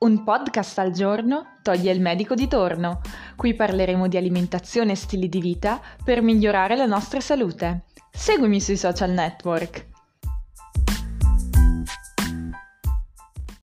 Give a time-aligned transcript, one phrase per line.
[0.00, 3.00] Un podcast al giorno toglie il medico di torno.
[3.34, 7.86] Qui parleremo di alimentazione e stili di vita per migliorare la nostra salute.
[8.12, 9.97] Seguimi sui social network.